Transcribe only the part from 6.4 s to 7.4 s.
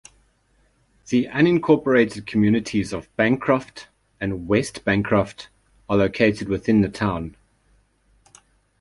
within the town.